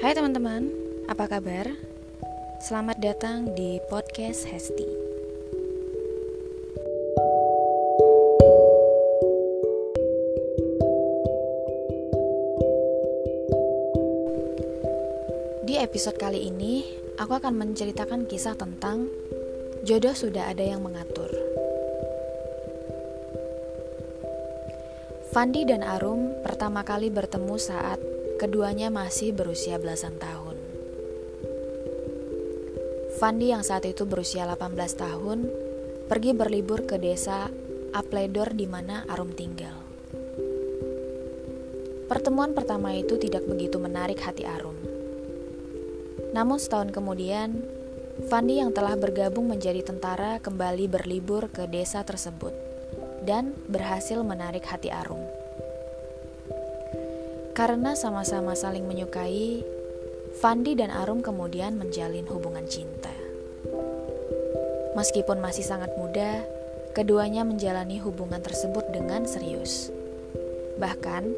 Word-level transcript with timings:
Hai 0.00 0.16
teman-teman, 0.16 0.72
apa 1.12 1.28
kabar? 1.28 1.68
Selamat 2.56 2.96
datang 3.04 3.52
di 3.52 3.76
podcast 3.92 4.48
Hesti. 4.48 4.88
Di 15.68 15.76
episode 15.76 16.16
kali 16.16 16.48
ini, 16.48 16.80
aku 17.20 17.36
akan 17.36 17.60
menceritakan 17.60 18.24
kisah 18.24 18.56
tentang 18.56 19.04
jodoh 19.84 20.16
sudah 20.16 20.48
ada 20.48 20.64
yang 20.64 20.80
mengatur. 20.80 21.28
Fandi 25.36 25.68
dan 25.68 25.84
Arum 25.84 26.40
pertama 26.40 26.88
kali 26.88 27.12
bertemu 27.12 27.60
saat 27.60 28.00
Keduanya 28.40 28.88
masih 28.88 29.36
berusia 29.36 29.76
belasan 29.76 30.16
tahun. 30.16 30.56
Fandi 33.20 33.52
yang 33.52 33.60
saat 33.60 33.84
itu 33.84 34.08
berusia 34.08 34.48
18 34.48 34.80
tahun 34.96 35.44
pergi 36.08 36.32
berlibur 36.32 36.88
ke 36.88 36.96
desa 36.96 37.52
Apledor 37.92 38.56
di 38.56 38.64
mana 38.64 39.04
Arum 39.12 39.36
tinggal. 39.36 39.76
Pertemuan 42.08 42.56
pertama 42.56 42.96
itu 42.96 43.20
tidak 43.20 43.44
begitu 43.44 43.76
menarik 43.76 44.24
hati 44.24 44.48
Arum. 44.48 44.80
Namun 46.32 46.56
setahun 46.56 46.96
kemudian, 46.96 47.60
Fandi 48.32 48.56
yang 48.56 48.72
telah 48.72 48.96
bergabung 48.96 49.52
menjadi 49.52 49.84
tentara 49.84 50.40
kembali 50.40 50.88
berlibur 50.88 51.52
ke 51.52 51.68
desa 51.68 52.00
tersebut 52.08 52.56
dan 53.20 53.52
berhasil 53.68 54.16
menarik 54.24 54.64
hati 54.64 54.88
Arum. 54.88 55.39
Karena 57.60 57.92
sama-sama 57.92 58.56
saling 58.56 58.88
menyukai, 58.88 59.60
Fandi 60.40 60.72
dan 60.72 60.88
Arum 60.88 61.20
kemudian 61.20 61.76
menjalin 61.76 62.24
hubungan 62.32 62.64
cinta. 62.64 63.12
Meskipun 64.96 65.44
masih 65.44 65.68
sangat 65.68 65.92
muda, 66.00 66.40
keduanya 66.96 67.44
menjalani 67.44 68.00
hubungan 68.00 68.40
tersebut 68.40 68.88
dengan 68.96 69.28
serius. 69.28 69.92
Bahkan, 70.80 71.28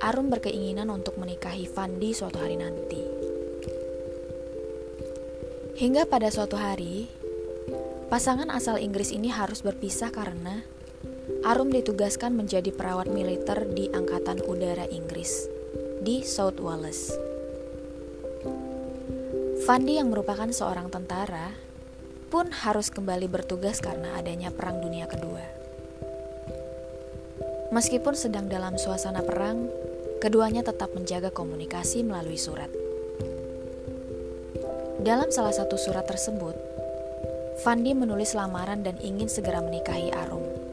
Arum 0.00 0.32
berkeinginan 0.32 0.88
untuk 0.88 1.20
menikahi 1.20 1.68
Fandi 1.68 2.16
suatu 2.16 2.40
hari 2.40 2.56
nanti. 2.56 3.04
Hingga 5.76 6.08
pada 6.08 6.32
suatu 6.32 6.56
hari, 6.56 7.12
pasangan 8.08 8.48
asal 8.48 8.80
Inggris 8.80 9.12
ini 9.12 9.28
harus 9.28 9.60
berpisah 9.60 10.16
karena 10.16 10.64
Arum 11.42 11.74
ditugaskan 11.74 12.38
menjadi 12.38 12.70
perawat 12.70 13.10
militer 13.10 13.66
di 13.66 13.90
Angkatan 13.90 14.46
Udara 14.46 14.86
Inggris 14.86 15.50
di 15.98 16.22
South 16.22 16.62
Wales. 16.62 17.10
Fandi 19.66 19.98
yang 19.98 20.14
merupakan 20.14 20.46
seorang 20.54 20.86
tentara 20.86 21.50
pun 22.30 22.46
harus 22.54 22.94
kembali 22.94 23.26
bertugas 23.26 23.82
karena 23.82 24.14
adanya 24.14 24.54
Perang 24.54 24.78
Dunia 24.78 25.10
Kedua. 25.10 25.42
Meskipun 27.74 28.14
sedang 28.14 28.46
dalam 28.46 28.78
suasana 28.78 29.26
perang, 29.26 29.66
keduanya 30.22 30.62
tetap 30.62 30.94
menjaga 30.94 31.34
komunikasi 31.34 32.06
melalui 32.06 32.38
surat. 32.38 32.70
Dalam 35.02 35.34
salah 35.34 35.50
satu 35.50 35.74
surat 35.74 36.06
tersebut, 36.06 36.54
Fandi 37.66 37.98
menulis 37.98 38.38
lamaran 38.38 38.86
dan 38.86 38.94
ingin 39.02 39.26
segera 39.26 39.58
menikahi 39.58 40.14
Arum. 40.14 40.71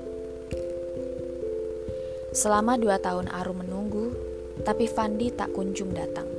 Selama 2.30 2.78
dua 2.78 3.02
tahun 3.02 3.26
Arum 3.34 3.66
menunggu, 3.66 4.14
tapi 4.62 4.86
Fandi 4.86 5.34
tak 5.34 5.50
kunjung 5.56 5.98
datang. 5.98 6.30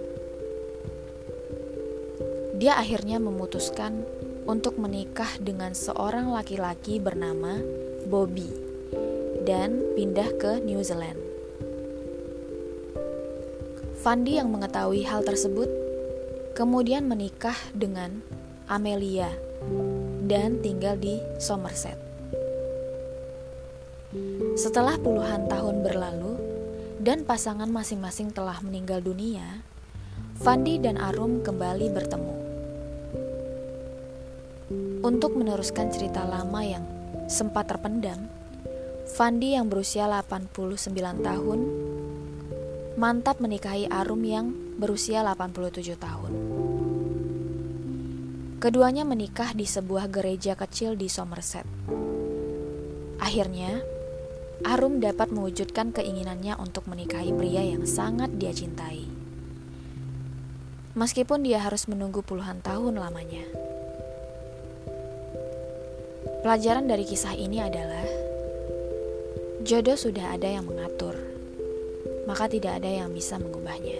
Dia 2.60 2.76
akhirnya 2.76 3.16
memutuskan 3.16 4.04
untuk 4.44 4.76
menikah 4.76 5.28
dengan 5.40 5.72
seorang 5.72 6.28
laki-laki 6.30 7.00
bernama 7.00 7.56
Bobby 8.06 8.52
dan 9.48 9.80
pindah 9.96 10.30
ke 10.36 10.60
New 10.62 10.84
Zealand. 10.84 11.16
Fandi 14.00 14.36
yang 14.36 14.52
mengetahui 14.52 15.04
hal 15.04 15.24
tersebut 15.24 15.68
kemudian 16.56 17.08
menikah 17.08 17.56
dengan 17.72 18.20
Amelia 18.68 19.32
dan 20.28 20.60
tinggal 20.60 21.00
di 21.00 21.20
Somerset. 21.40 22.09
Setelah 24.60 25.00
puluhan 25.00 25.48
tahun 25.48 25.80
berlalu 25.80 26.36
dan 27.00 27.24
pasangan 27.24 27.72
masing-masing 27.72 28.28
telah 28.28 28.60
meninggal 28.60 29.00
dunia, 29.00 29.64
Fandi 30.36 30.76
dan 30.76 31.00
Arum 31.00 31.40
kembali 31.40 31.88
bertemu. 31.88 32.34
Untuk 35.00 35.32
meneruskan 35.32 35.88
cerita 35.88 36.28
lama 36.28 36.60
yang 36.60 36.84
sempat 37.24 37.72
terpendam, 37.72 38.28
Fandi 39.08 39.56
yang 39.56 39.72
berusia 39.72 40.04
89 40.04 40.52
tahun 41.24 41.60
mantap 43.00 43.40
menikahi 43.40 43.88
Arum 43.88 44.20
yang 44.28 44.52
berusia 44.76 45.24
87 45.24 45.96
tahun. 45.96 46.32
Keduanya 48.60 49.08
menikah 49.08 49.56
di 49.56 49.64
sebuah 49.64 50.12
gereja 50.12 50.52
kecil 50.52 51.00
di 51.00 51.08
Somerset. 51.08 51.64
Akhirnya, 53.24 53.99
Arum 54.60 55.00
dapat 55.00 55.32
mewujudkan 55.32 55.88
keinginannya 55.96 56.52
untuk 56.60 56.84
menikahi 56.84 57.32
pria 57.32 57.64
yang 57.64 57.88
sangat 57.88 58.28
dia 58.36 58.52
cintai. 58.52 59.08
Meskipun 60.92 61.40
dia 61.40 61.64
harus 61.64 61.88
menunggu 61.88 62.20
puluhan 62.20 62.60
tahun 62.60 63.00
lamanya. 63.00 63.40
Pelajaran 66.44 66.84
dari 66.92 67.08
kisah 67.08 67.32
ini 67.32 67.64
adalah 67.64 68.04
jodoh 69.64 69.96
sudah 69.96 70.36
ada 70.36 70.48
yang 70.48 70.68
mengatur, 70.68 71.16
maka 72.28 72.44
tidak 72.44 72.84
ada 72.84 72.88
yang 73.00 73.16
bisa 73.16 73.40
mengubahnya. 73.40 73.96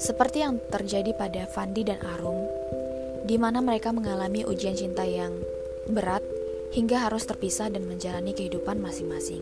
Seperti 0.00 0.44
yang 0.44 0.60
terjadi 0.72 1.12
pada 1.12 1.44
Fandi 1.44 1.84
dan 1.84 2.00
Arum, 2.00 2.40
di 3.28 3.36
mana 3.36 3.60
mereka 3.60 3.92
mengalami 3.92 4.48
ujian 4.48 4.76
cinta 4.76 5.04
yang 5.04 5.36
berat 5.92 6.24
hingga 6.76 7.08
harus 7.08 7.24
terpisah 7.24 7.72
dan 7.72 7.88
menjalani 7.88 8.36
kehidupan 8.36 8.76
masing-masing. 8.76 9.40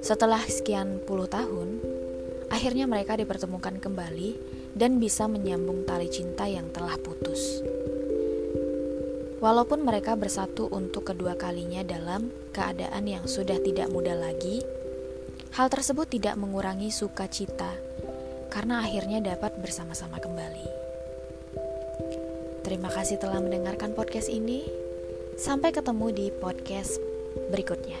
Setelah 0.00 0.40
sekian 0.48 1.04
puluh 1.04 1.28
tahun, 1.28 1.84
akhirnya 2.48 2.88
mereka 2.88 3.20
dipertemukan 3.20 3.76
kembali 3.76 4.40
dan 4.72 4.96
bisa 4.96 5.28
menyambung 5.28 5.84
tali 5.84 6.08
cinta 6.08 6.48
yang 6.48 6.72
telah 6.72 6.96
putus. 6.96 7.60
Walaupun 9.44 9.84
mereka 9.84 10.16
bersatu 10.16 10.72
untuk 10.72 11.12
kedua 11.12 11.36
kalinya 11.36 11.84
dalam 11.84 12.32
keadaan 12.56 13.04
yang 13.04 13.28
sudah 13.28 13.60
tidak 13.60 13.92
muda 13.92 14.16
lagi, 14.16 14.64
hal 15.52 15.68
tersebut 15.68 16.08
tidak 16.08 16.40
mengurangi 16.40 16.88
sukacita 16.88 17.76
karena 18.48 18.80
akhirnya 18.80 19.20
dapat 19.20 19.60
bersama-sama 19.60 20.16
kembali. 20.22 20.68
Terima 22.64 22.88
kasih 22.88 23.20
telah 23.20 23.42
mendengarkan 23.42 23.92
podcast 23.92 24.32
ini. 24.32 24.81
Sampai 25.42 25.74
ketemu 25.74 26.14
di 26.14 26.26
podcast 26.30 27.02
berikutnya. 27.50 27.98